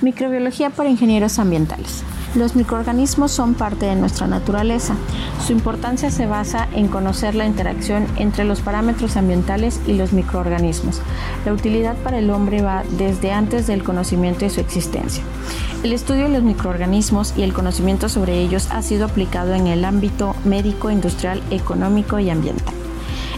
Microbiología 0.00 0.70
para 0.70 0.88
ingenieros 0.88 1.40
ambientales. 1.40 2.04
Los 2.36 2.54
microorganismos 2.54 3.32
son 3.32 3.54
parte 3.54 3.86
de 3.86 3.96
nuestra 3.96 4.28
naturaleza. 4.28 4.94
Su 5.44 5.52
importancia 5.52 6.12
se 6.12 6.26
basa 6.26 6.68
en 6.72 6.86
conocer 6.86 7.34
la 7.34 7.46
interacción 7.46 8.06
entre 8.16 8.44
los 8.44 8.60
parámetros 8.60 9.16
ambientales 9.16 9.80
y 9.88 9.94
los 9.94 10.12
microorganismos. 10.12 11.00
La 11.44 11.52
utilidad 11.52 11.96
para 11.96 12.18
el 12.20 12.30
hombre 12.30 12.62
va 12.62 12.84
desde 12.96 13.32
antes 13.32 13.66
del 13.66 13.82
conocimiento 13.82 14.40
de 14.40 14.50
su 14.50 14.60
existencia. 14.60 15.24
El 15.82 15.92
estudio 15.92 16.24
de 16.24 16.28
los 16.28 16.44
microorganismos 16.44 17.34
y 17.36 17.42
el 17.42 17.52
conocimiento 17.52 18.08
sobre 18.08 18.38
ellos 18.38 18.68
ha 18.70 18.82
sido 18.82 19.06
aplicado 19.06 19.54
en 19.54 19.66
el 19.66 19.84
ámbito 19.84 20.36
médico, 20.44 20.92
industrial, 20.92 21.42
económico 21.50 22.20
y 22.20 22.30
ambiental. 22.30 22.74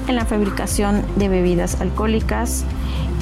En 0.08 0.16
la 0.16 0.26
fabricación 0.26 1.04
de 1.16 1.30
bebidas 1.30 1.80
alcohólicas, 1.80 2.64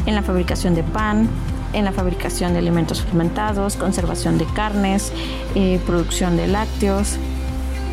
en 0.06 0.16
la 0.16 0.22
fabricación 0.22 0.74
de 0.74 0.82
pan, 0.82 1.28
en 1.72 1.84
la 1.84 1.92
fabricación 1.92 2.52
de 2.52 2.60
alimentos 2.60 3.02
fermentados, 3.02 3.76
conservación 3.76 4.38
de 4.38 4.46
carnes, 4.46 5.12
eh, 5.54 5.80
producción 5.86 6.36
de 6.36 6.46
lácteos, 6.46 7.16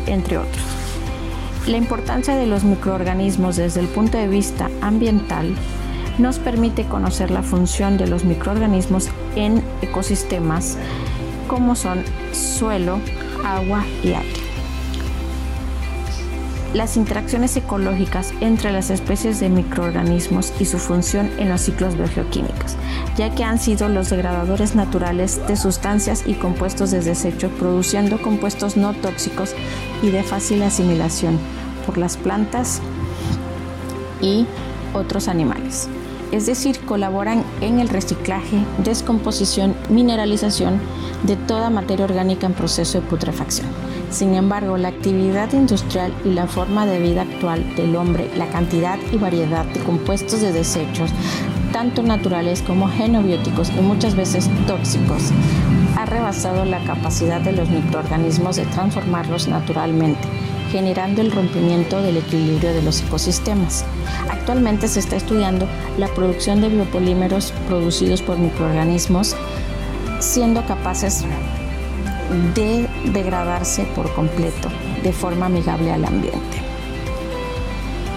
entre 0.06 0.38
otros. 0.38 0.64
La 1.66 1.76
importancia 1.76 2.36
de 2.36 2.46
los 2.46 2.64
microorganismos 2.64 3.56
desde 3.56 3.80
el 3.80 3.88
punto 3.88 4.18
de 4.18 4.28
vista 4.28 4.70
ambiental 4.80 5.54
nos 6.18 6.38
permite 6.38 6.84
conocer 6.84 7.30
la 7.30 7.42
función 7.42 7.98
de 7.98 8.06
los 8.06 8.24
microorganismos 8.24 9.08
en 9.34 9.62
ecosistemas 9.82 10.78
como 11.48 11.74
son 11.74 12.02
suelo, 12.32 12.98
agua 13.44 13.84
y 14.02 14.08
aire 14.08 14.46
las 16.76 16.96
interacciones 16.98 17.56
ecológicas 17.56 18.32
entre 18.40 18.70
las 18.70 18.90
especies 18.90 19.40
de 19.40 19.48
microorganismos 19.48 20.52
y 20.60 20.66
su 20.66 20.78
función 20.78 21.30
en 21.38 21.48
los 21.48 21.62
ciclos 21.62 21.96
biogeoquímicos, 21.96 22.76
ya 23.16 23.34
que 23.34 23.44
han 23.44 23.58
sido 23.58 23.88
los 23.88 24.10
degradadores 24.10 24.74
naturales 24.74 25.40
de 25.46 25.56
sustancias 25.56 26.24
y 26.26 26.34
compuestos 26.34 26.90
de 26.90 27.00
desecho, 27.00 27.48
produciendo 27.50 28.20
compuestos 28.20 28.76
no 28.76 28.92
tóxicos 28.94 29.54
y 30.02 30.10
de 30.10 30.22
fácil 30.22 30.62
asimilación 30.62 31.38
por 31.86 31.98
las 31.98 32.16
plantas 32.16 32.80
y 34.20 34.46
otros 34.92 35.28
animales. 35.28 35.88
Es 36.32 36.46
decir, 36.46 36.80
colaboran 36.80 37.44
en 37.60 37.78
el 37.78 37.88
reciclaje, 37.88 38.58
descomposición, 38.78 39.76
mineralización 39.88 40.80
de 41.22 41.36
toda 41.36 41.70
materia 41.70 42.04
orgánica 42.04 42.46
en 42.46 42.52
proceso 42.52 43.00
de 43.00 43.06
putrefacción. 43.06 43.68
Sin 44.10 44.34
embargo, 44.34 44.76
la 44.76 44.88
actividad 44.88 45.52
industrial 45.52 46.12
y 46.24 46.30
la 46.30 46.46
forma 46.46 46.84
de 46.86 46.98
vida 46.98 47.22
actual 47.22 47.76
del 47.76 47.94
hombre, 47.96 48.30
la 48.36 48.48
cantidad 48.48 48.98
y 49.12 49.18
variedad 49.18 49.64
de 49.66 49.80
compuestos 49.80 50.40
de 50.40 50.52
desechos, 50.52 51.10
tanto 51.76 52.02
naturales 52.02 52.62
como 52.62 52.88
genobióticos 52.88 53.68
y 53.68 53.82
muchas 53.82 54.14
veces 54.16 54.48
tóxicos, 54.66 55.24
ha 55.98 56.06
rebasado 56.06 56.64
la 56.64 56.82
capacidad 56.84 57.38
de 57.38 57.52
los 57.52 57.68
microorganismos 57.68 58.56
de 58.56 58.64
transformarlos 58.64 59.46
naturalmente 59.46 60.26
generando 60.72 61.20
el 61.20 61.30
rompimiento 61.30 62.00
del 62.00 62.16
equilibrio 62.16 62.72
de 62.72 62.80
los 62.80 63.02
ecosistemas. 63.02 63.84
Actualmente 64.30 64.88
se 64.88 65.00
está 65.00 65.16
estudiando 65.16 65.68
la 65.98 66.08
producción 66.08 66.62
de 66.62 66.70
biopolímeros 66.70 67.52
producidos 67.68 68.22
por 68.22 68.38
microorganismos, 68.38 69.36
siendo 70.18 70.64
capaces 70.64 71.26
de 72.54 72.88
degradarse 73.12 73.84
por 73.94 74.10
completo 74.14 74.70
de 75.02 75.12
forma 75.12 75.44
amigable 75.44 75.92
al 75.92 76.06
ambiente. 76.06 76.65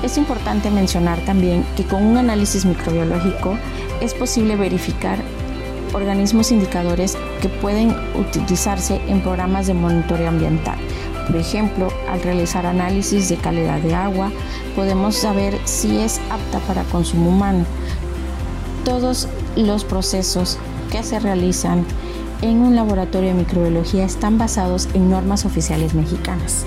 Es 0.04 0.18
importante 0.18 0.72
mencionar 0.72 1.20
también 1.26 1.66
que 1.76 1.84
con 1.84 2.04
un 2.04 2.18
análisis 2.18 2.66
microbiológico 2.66 3.58
es 4.02 4.14
posible 4.14 4.56
verificar 4.56 5.20
organismos 5.94 6.52
indicadores 6.52 7.18
que 7.42 7.50
pueden 7.50 7.94
utilizarse 8.16 9.02
en 9.08 9.22
programas 9.22 9.68
de 9.68 9.74
monitoreo 9.74 10.30
ambiental. 10.30 10.78
Por 11.28 11.36
ejemplo, 11.36 11.90
al 12.10 12.22
realizar 12.22 12.66
análisis 12.66 13.30
de 13.30 13.38
calidad 13.38 13.80
de 13.80 13.94
agua, 13.94 14.32
podemos 14.76 15.16
saber 15.16 15.60
si 15.66 15.98
es 15.98 16.20
apta 16.30 16.60
para 16.60 16.84
consumo 16.84 17.30
humano. 17.30 17.66
Todos 18.86 19.28
los 19.56 19.84
procesos 19.84 20.58
que 20.92 21.04
se 21.04 21.20
realizan 21.20 21.86
en 22.42 22.60
un 22.62 22.76
laboratorio 22.76 23.30
de 23.30 23.36
microbiología 23.36 24.06
están 24.06 24.38
basados 24.38 24.88
en 24.94 25.10
normas 25.10 25.46
oficiales 25.46 25.94
mexicanas, 25.94 26.66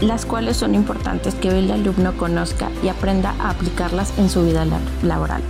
las 0.00 0.24
cuales 0.24 0.56
son 0.56 0.74
importantes 0.74 1.34
que 1.34 1.48
el 1.48 1.70
alumno 1.70 2.16
conozca 2.16 2.70
y 2.82 2.88
aprenda 2.88 3.34
a 3.38 3.50
aplicarlas 3.50 4.18
en 4.18 4.28
su 4.28 4.44
vida 4.44 4.66
laboral. 5.02 5.42